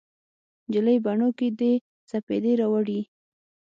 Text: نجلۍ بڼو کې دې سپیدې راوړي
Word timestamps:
نجلۍ 0.67 0.97
بڼو 1.05 1.29
کې 1.37 1.47
دې 1.59 1.73
سپیدې 2.09 2.53
راوړي 2.61 2.99